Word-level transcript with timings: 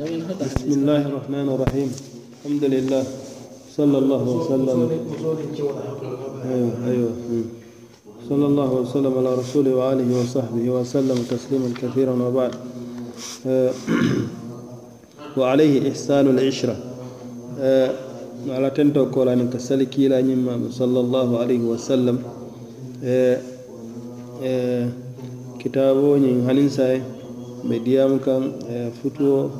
بسم 0.00 0.72
الله 0.72 1.02
الرحمن 1.12 1.48
الرحيم. 1.48 1.90
الحمد 2.40 2.64
لله. 2.64 3.04
صلى 3.76 3.98
الله 3.98 4.22
وسلم. 4.24 4.78
أيوه 6.48 6.72
أيوه. 6.88 7.12
صلى 8.28 8.46
الله 8.46 8.70
وسلم 8.72 9.12
على 9.18 9.30
رسوله 9.34 9.72
وآله 9.76 10.08
وصحبه 10.20 10.64
وسلم 10.70 11.18
تسليما 11.28 11.68
كثيرا 11.76 12.16
وبعد. 12.16 12.52
وعليه 15.38 15.92
إحسان 15.92 16.24
العشرة. 16.32 16.76
على 18.48 18.68
تنتو 18.72 19.12
كولاني 19.12 19.52
كسلكي 19.52 20.08
لا 20.08 20.24
صلى 20.72 21.00
الله 21.00 21.28
عليه 21.38 21.60
وسلم. 21.76 22.16
haniŋ 26.48 26.68
saye 26.72 27.04
be 27.68 27.76
diyaamu 27.84 28.16
kaŋ 28.24 28.42
futuo 28.98 29.50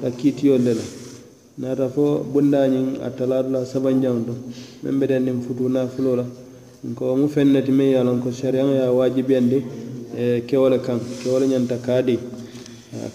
ka 0.00 0.10
kiitiyol 0.10 0.60
le 0.62 0.72
la 0.74 0.84
naata 1.58 1.88
fo 1.88 2.20
bunda 2.32 2.68
ñiŋ 2.68 3.00
a 3.02 3.08
talaatu 3.10 3.50
la 3.50 3.64
sabanjaŋo 3.64 4.20
to. 4.28 4.34
Meŋ 4.82 4.98
be 5.00 5.06
dendiŋ 5.06 5.40
futu 5.40 5.68
naafuloo 5.68 6.16
la. 6.16 6.24
Nko 6.84 7.16
mu 7.16 7.26
feŋ 7.28 7.48
ne 7.52 7.62
ti 7.62 7.72
meŋ 7.72 7.88
ye 7.92 7.96
a 7.96 8.04
loŋ 8.04 8.18
ko 8.20 8.30
sariyaŋo 8.30 8.72
ye 8.76 8.82
a 8.84 8.92
waajibiyandi 8.92 9.58
kewo 10.46 10.68
le 10.68 10.78
kaŋ 10.84 10.98
kewo 11.22 11.38
le 11.40 11.46
ñanta 11.48 11.76
kaa 11.80 12.02
di 12.02 12.18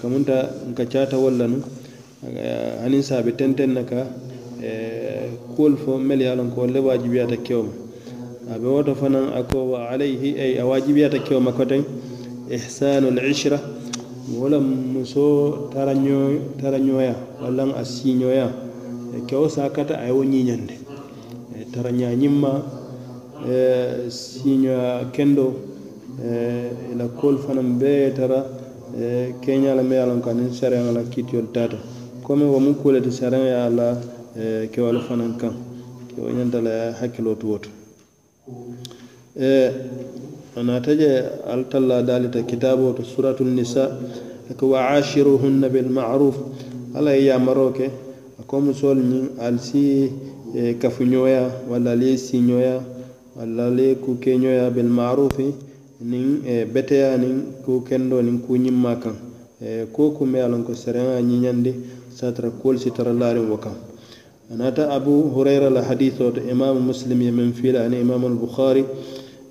kamunta 0.01 0.49
nka 0.71 0.83
caata 0.85 1.17
wolu 1.17 1.37
la 1.37 1.47
nu. 1.47 1.57
Haniŋ 2.81 3.01
saa 3.01 3.21
be 3.21 3.31
tenteŋ 3.35 3.69
na 3.77 3.83
ka 3.83 4.07
kuwolu 5.53 5.77
fo 5.77 5.97
melu 5.97 6.23
ye 6.23 6.29
a 6.29 6.35
loŋ 6.35 6.49
ko 6.49 6.61
wolu 6.61 6.73
le 6.73 6.79
waajibiyata 6.79 7.37
kewo 7.45 7.63
ma. 7.63 7.73
A 8.49 8.57
be 8.57 8.65
woto 8.67 8.95
fanaŋ 8.95 9.37
a 9.37 9.43
ko 9.43 9.57
wa 9.77 9.89
alayhi 9.93 10.33
ay 10.39 10.57
a 10.57 10.65
waajibiyata 10.65 11.19
kewo 11.21 11.39
ma 11.39 11.51
koteŋ 11.53 11.83
ihsanul 12.49 13.21
ishra. 13.29 13.59
wala 14.29 14.59
muso 14.59 15.69
tara 15.73 15.93
ñoya 15.93 17.15
walla 17.41 17.63
a 17.75 17.83
siiñoya 17.85 18.49
kewo 19.27 19.49
sakata 19.49 19.97
a 19.97 20.05
ye 20.05 20.11
wo 20.11 20.23
ñiñande 20.23 20.77
tara 21.73 21.89
ñañimma 21.91 22.61
siiñoya 24.09 25.09
kendo 25.11 25.53
ila 26.93 27.07
kool 27.19 27.37
fanaŋ 27.37 27.79
bee 27.79 28.13
tara 28.13 28.45
keña 29.41 29.73
la 29.75 29.81
me 29.83 29.95
ye 29.95 30.01
a 30.01 30.05
loŋ 30.05 30.21
ko 30.21 30.29
aniŋ 30.29 30.53
sariyaŋo 30.53 30.91
la 30.93 31.01
kiitiyolu 31.03 31.49
taata 31.51 31.77
komi 32.23 32.45
wo 32.45 32.59
mu 32.59 32.75
kuo 32.75 32.91
le 32.91 33.01
ti 33.01 33.09
sariyaŋo 33.11 33.45
ye 33.47 33.55
a 33.57 33.69
la 33.69 33.87
kewalu 34.71 34.99
fanaŋ 35.01 35.33
kaŋ 35.41 35.53
kewo 36.13 36.29
ñanta 36.29 36.61
la 36.61 36.93
hakkiloo 36.93 37.35
tuwo 37.35 37.57
to 37.57 37.69
anata 40.55 40.91
je 40.95 41.23
altalla 41.47 42.01
dalita 42.03 42.41
kitabo 42.43 42.91
to 42.93 43.03
suratul 43.03 43.47
nisa 43.47 43.87
ako 44.51 44.69
wa 44.75 44.89
ashiruhunna 44.99 45.69
bil 45.71 45.87
ma'ruf 45.89 46.35
ala 46.95 47.15
ya 47.15 47.39
maroke 47.39 47.87
ako 48.39 48.59
musol 48.61 48.97
ni 48.99 49.29
alsi 49.39 50.11
e 50.55 50.73
kafuñoya 50.75 51.47
walla 51.71 51.91
ali 51.95 52.17
siñoya 52.17 52.83
walla 53.39 53.67
ali 53.71 53.95
kukeñoya 53.95 54.67
bil 54.75 54.91
marufi 54.91 55.55
nin 56.03 56.43
e 56.45 56.65
beteya 56.65 57.15
nin 57.17 57.63
ku 57.63 57.79
kendo 57.87 58.19
nin 58.21 58.41
ku 58.43 58.57
ñimma 58.59 58.99
kan 58.99 59.15
e 59.61 59.87
ko 59.93 60.11
kume 60.11 60.41
alon 60.43 60.63
ko 60.67 60.73
sereŋa 60.75 61.21
ñiñandi 61.23 61.71
satara 62.11 62.49
kuol 62.51 62.75
sitara 62.77 63.13
laarin 63.15 63.47
wo 63.47 63.55
kan 63.57 63.75
anata 64.51 64.91
abu 64.91 65.31
hurayra 65.31 65.69
la 65.71 65.79
hadith 65.81 66.17
to 66.19 66.41
imamu 66.43 66.81
muslim 66.91 67.21
ye 67.21 67.31
men 67.31 67.53
fiila 67.53 67.85
ani 67.87 68.01
imamu 68.03 68.27
albukhari 68.35 68.83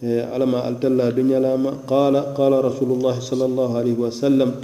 إيه، 0.03 0.25
على 0.25 0.47
ما 0.47 0.69
الدل 0.69 1.01
الدنيا 1.01 1.39
لما 1.39 1.71
قال 1.87 2.17
قال 2.35 2.65
رسول 2.65 2.91
الله 2.93 3.21
صلى 3.21 3.45
الله 3.45 3.79
عليه 3.79 3.93
وسلم 3.93 4.55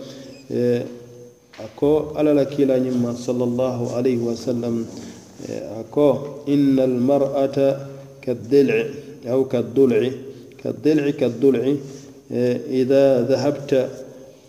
إيه، 0.51 0.87
أكو 1.61 2.03
على 2.17 2.33
لكيلا 2.33 2.79
نما 2.79 3.13
صلى 3.13 3.45
الله 3.45 3.97
عليه 3.97 4.17
وسلم 4.19 4.87
إيه، 5.49 5.81
أكو 5.81 6.17
إن 6.49 6.79
المرأة 6.81 7.87
كالدلع 8.23 8.85
أو 9.27 9.45
كالضلع 9.45 10.11
كالضلع 10.65 11.11
كالضلع 11.11 11.75
إذا 12.71 13.23
ذهبت 13.23 13.89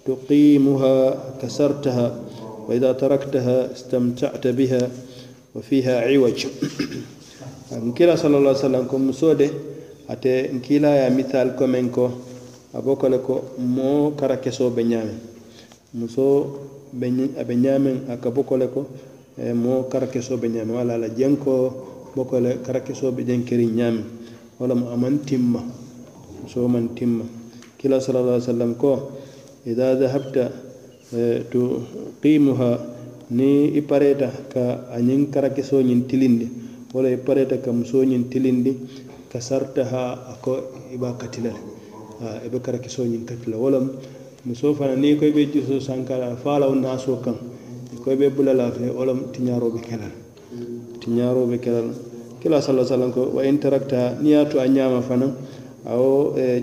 تقيمها 0.06 1.24
كسرتها 1.42 2.16
وإذا 2.68 2.92
تركتها 2.92 3.72
استمتعت 3.72 4.48
بها 4.48 4.90
وفيها 5.56 6.02
عوج. 6.02 6.46
أن 7.74 7.92
كلا 7.92 8.16
صلى 8.16 8.38
الله 8.38 8.50
عليه 8.50 8.60
وسلم 8.60 8.84
كم 8.92 9.12
سودة 9.12 9.50
ate 10.08 10.50
nkila 10.56 10.90
ya 11.04 11.08
misal 11.12 11.56
komen 11.60 11.92
ko 11.92 12.12
abo 12.74 12.96
kole 12.96 13.20
ko 13.20 13.44
moo 13.60 14.12
kara 14.16 14.38
kesoo 14.40 14.70
be 14.72 14.84
ñaameŋ 14.84 15.18
muso 16.00 16.26
a 17.40 17.44
be 17.44 17.56
ñaameŋ 17.56 17.96
a 18.12 18.16
ka 18.18 18.30
bo 18.32 18.44
kole 18.44 18.68
ko 18.72 18.88
e 19.38 19.54
moo 19.54 19.84
kara 19.92 20.08
kesoo 20.08 20.38
be 20.38 20.48
ñaameŋ 20.48 20.76
wala 20.76 20.98
la 20.98 21.10
jenko 21.10 21.54
bo 22.16 22.24
kole 22.26 22.64
kara 22.66 22.80
kesoo 22.80 23.12
be 23.12 23.24
jeŋ 23.28 23.44
keriŋ 23.44 23.72
ñaameŋ 23.76 24.06
wala 24.60 24.74
mu 24.76 24.86
amaŋ 24.96 25.16
timma 25.28 25.62
muso 26.42 26.68
maŋ 26.68 26.86
timma. 26.96 27.26
Kila 27.78 28.02
sallallahu 28.02 28.42
alaihi 28.42 28.50
wasallam 28.50 28.74
ko 28.80 28.92
ida 29.68 29.94
dhahabta 30.00 30.44
e, 31.14 31.44
tu 31.52 31.84
qimuha 32.22 32.72
ni 33.30 33.76
i 33.78 33.82
pareta 33.86 34.32
ka 34.50 34.88
a 34.90 34.98
ñiŋ 34.98 35.30
kara 35.30 35.50
kesoo 35.54 35.82
ñiŋ 35.84 36.08
tilindi 36.10 36.48
wala 36.94 37.10
i 37.10 37.18
pareta 37.18 37.58
ka 37.58 37.72
musoñin 37.72 38.30
tilindi 38.30 38.74
ka 39.32 39.40
sarta 39.40 39.84
ha 39.84 39.90
sartaha 39.90 40.04
ako 40.34 40.52
iba 40.94 41.14
katila 41.20 41.52
le 41.52 42.46
i 42.46 42.50
be 42.50 42.60
kara 42.60 42.78
kisoñin 42.80 43.26
katila 43.26 43.58
wala 43.58 43.80
muso 44.46 44.74
fana 44.74 44.96
ni 44.96 45.16
koy 45.18 45.32
be 45.32 45.46
juso 45.52 45.80
sankala 45.80 46.36
faalaw 46.38 46.72
naaso 46.76 47.20
kan 47.24 47.36
koy 48.08 48.16
be 48.16 48.30
bulala 48.30 48.72
fe 48.72 48.88
wala 48.90 49.12
tiñaro 49.36 49.68
be 49.70 49.80
kelal. 49.84 50.12
Tiñaro 51.04 51.44
be 51.50 51.58
kelal. 51.60 51.92
Kila 52.40 52.62
sala 52.62 52.86
sallam 52.88 53.12
ko 53.12 53.28
wa 53.36 53.42
in 53.44 53.60
tarakta 53.60 54.16
ni 54.22 54.32
yatu 54.32 54.60
a 54.64 54.68
ñama 54.68 55.02
fana 55.04 55.28
a 55.86 55.92
wo 55.98 56.32
awo 56.32 56.40
a 56.40 56.60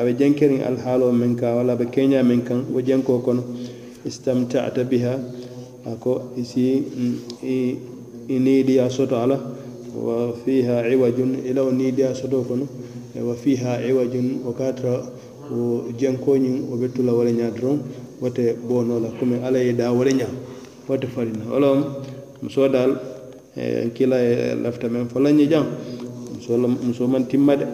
aɓe 0.00 0.16
jenkering 0.16 0.62
alhaalo 0.64 1.12
men 1.12 1.36
ka 1.36 1.54
walla 1.56 1.74
aɓe 1.76 1.90
keña 1.92 2.22
men 2.24 2.42
kan 2.42 2.64
wo 2.72 2.80
jenko 2.80 3.18
kono 3.20 3.42
istamtata 4.06 4.84
biha 4.84 5.20
ako 5.84 6.32
isi 6.36 6.80
mm, 6.88 7.95
niidiya 8.28 8.90
soto 8.90 9.16
ala 9.16 9.38
wa 9.94 10.32
fiha 10.44 10.88
iwajun 10.88 11.46
ilawo 11.46 11.70
niidiya 11.72 12.14
soto 12.14 12.42
kono 12.42 12.66
e 13.14 13.20
wa 13.22 13.34
fiha 13.34 13.80
iwajun 13.86 14.40
wo 14.44 14.52
katara 14.52 15.02
wo 15.50 15.84
jenkoñin 15.98 16.66
wo 16.70 16.76
be 16.76 16.88
tula 16.88 17.12
wala 17.12 17.30
ña 17.30 17.50
doron 17.50 17.80
wote 18.20 18.54
bonola 18.68 19.08
comme 19.18 19.38
ala 19.44 19.58
ye 19.58 19.72
da 19.74 19.92
wala 19.92 20.10
ña 20.10 20.26
wote 20.88 21.06
farina 21.06 21.44
wolom 21.50 21.84
muso 22.42 22.68
dal 22.68 22.98
e 23.56 23.90
kila 23.94 24.18
ye 24.20 24.54
lafta 24.54 24.88
men 24.88 25.08
fo 25.08 25.18
lañi 25.20 25.46
jaŋ 25.48 25.64
muso 26.86 27.06
man 27.08 27.26
timma 27.26 27.56
de. 27.56 27.66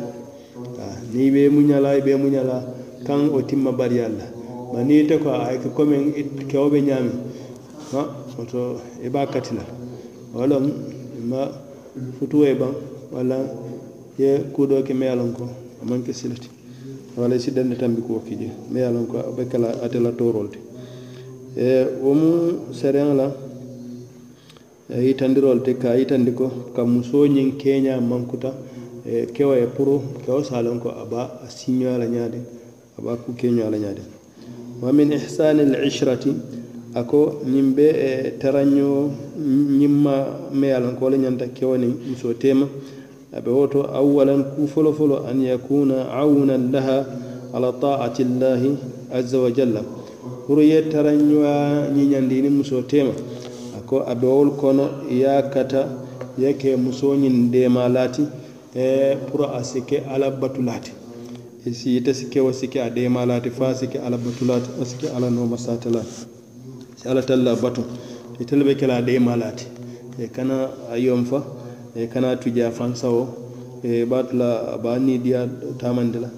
Ni 1.12 1.31
be 1.31 1.49
muñala 1.51 1.95
i 1.97 2.01
be 2.01 2.17
muñala 2.17 2.65
kan 3.05 3.29
o 3.29 3.43
timma 3.43 3.71
bari 3.73 3.97
la 3.97 4.09
ma 4.73 4.83
ni 4.83 5.05
te 5.07 5.19
ko 5.19 5.31
a 5.31 5.53
ke 5.59 5.69
commen 5.75 6.12
kewo 6.49 6.71
ñaami. 6.71 7.11
Ha 7.93 8.01
oto 8.41 8.81
e 9.03 9.09
a 9.12 9.27
kati 9.27 9.55
wo 10.34 10.47
ma 11.31 11.50
futuo 12.19 12.44
ye 12.44 12.54
baŋ 12.54 12.72
walla 13.12 13.37
ye 14.19 14.38
kuu 14.53 14.66
doo 14.66 14.82
ke 14.82 14.93
me 14.94 15.06
ye 15.06 15.16
ko 15.37 15.48
man 15.84 16.03
ke 16.03 16.12
silati. 16.12 16.48
Wala 17.16 17.38
si 17.38 17.50
dandi 17.53 17.76
tambi 17.76 18.00
kuwo 18.00 18.20
ki 18.25 18.37
jee 18.37 18.53
me 18.70 18.81
ye 18.81 18.88
ko 19.06 19.32
be 19.37 19.44
kala 19.47 19.69
atela 19.82 20.10
la 20.10 20.16
e 20.16 20.48
ti 20.48 20.59
wo 22.00 22.15
mu 22.15 22.72
seren 22.72 23.16
la 23.16 23.28
e 24.88 25.00
yitandirol 25.06 25.62
ti 25.62 25.76
ka 25.76 25.94
yitandi 25.94 26.31
e, 26.31 26.32
e 26.32 26.37
ko 26.37 26.49
ka 26.75 26.84
musoo 26.84 27.26
ñiŋ 27.26 27.56
keeñaa 27.60 28.00
mankuta 28.00 28.54
kewo 29.34 29.54
ye 29.54 29.64
e 29.64 29.69
kewo 30.25 30.43
se 30.43 30.54
a 30.54 30.62
loŋ 30.62 30.78
ko 30.81 30.88
a 30.88 31.04
be 31.04 31.16
a 31.16 31.49
siiñoya 31.49 31.99
la 31.99 32.06
ñaadiŋ 32.06 32.44
a 32.97 33.16
ku 33.16 33.32
kenya 33.34 33.69
la 33.69 33.76
ñaadiŋ 33.76 34.04
wa 34.81 34.93
min 34.93 35.12
ihsanil 35.12 35.75
ishrati 35.84 36.32
ako 36.95 37.41
ñiŋ 37.49 37.67
be 37.77 37.87
e 37.89 38.11
taraño 38.41 39.09
ñiŋ 39.79 39.93
ma 40.05 40.15
me 40.53 40.67
ye 40.67 40.75
a 40.75 40.81
loŋ 40.81 40.94
ko 40.99 41.05
wo 41.05 41.11
le 41.11 41.17
ñanta 41.25 41.47
kewo 41.56 41.77
niŋ 41.77 41.93
musoo 42.11 42.35
teema 42.35 42.67
a 43.33 43.41
be 43.41 43.50
wo 43.50 43.65
awalan 43.99 44.44
ku 44.55 44.67
folo 44.69 44.93
folo 44.93 45.25
an 45.25 45.41
yakuna 45.41 46.12
awunan 46.21 46.69
laha 46.71 46.99
ala 47.55 47.73
taati 47.81 48.25
llahi 48.25 48.71
azza 49.11 49.39
wa 49.41 49.50
jalla. 49.50 49.81
Pour 50.47 50.61
ye 50.61 50.83
tarañoya 50.93 51.89
ñiñandi 51.97 52.43
niŋ 52.43 52.55
musoo 52.61 52.83
teema 52.83 53.12
ako 53.79 54.05
a 54.05 54.15
be 54.15 54.27
wolu 54.27 54.53
kono 54.61 54.85
ye 55.09 55.25
a 55.25 55.43
kata 55.49 55.88
ye 56.37 56.53
ke 56.61 56.77
musoo 56.77 57.17
ñiŋ 57.17 57.50
deema 57.50 57.88
laati 57.88 58.23
e 58.77 59.17
pour 59.31 59.49
a 59.49 59.65
si 59.65 59.81
ke 59.81 60.03
ala 60.12 60.31
batu 60.31 60.61
laati. 60.61 60.93
Ite 61.65 62.12
si 62.12 62.27
kewo 62.29 62.53
si 62.53 62.69
ke 62.69 62.81
a 62.81 62.91
deema 62.91 63.25
laati 63.25 63.49
fo 63.50 63.65
a 63.65 63.75
si 63.75 63.87
ke 63.88 63.97
ala 63.99 64.19
batulaati 64.19 64.69
a 64.81 64.85
si 64.85 64.97
ke 65.00 65.09
ala 65.17 65.31
nooma 65.31 65.56
saata 65.56 65.88
laati. 65.88 66.42
Si 67.02 67.08
alla 67.08 67.22
talla 67.22 67.56
batu. 67.56 67.82
Itelu 68.40 68.64
be 68.64 68.75
kela 68.75 69.02
deema 69.02 69.37
laati 69.37 69.66
e 70.19 70.28
kana 70.28 70.70
a 70.90 70.96
yonfa 70.96 71.43
e 71.94 72.06
kana 72.06 72.37
tuja 72.37 72.70
fansawo 72.70 73.28
e 73.82 74.04
batula 74.04 74.78
ba 74.82 74.99
nidiya 74.99 75.46
tamandi 75.78 76.19
la 76.20 76.31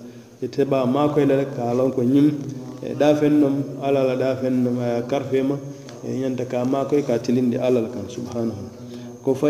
ite 0.42 0.64
ba 0.64 0.84
makoy 0.86 1.24
la 1.26 1.44
ka 1.44 1.72
lon 1.72 1.92
ko 1.92 2.02
ñim 2.02 2.32
e 2.82 2.94
dafen 2.94 3.40
nom 3.40 3.62
ala 3.82 4.02
la 4.04 4.16
dafen 4.16 4.64
nom 4.64 4.78
aya 4.78 5.02
ƙarfe 5.06 5.42
ma 5.42 5.56
ñanta 6.04 6.44
ka 6.46 6.64
makoy 6.64 7.02
ka 7.02 7.18
tilindi 7.18 7.56
alal 7.56 7.88
kan 7.90 8.08
subhanahu 8.08 8.68
ko 9.22 9.34
fa 9.34 9.48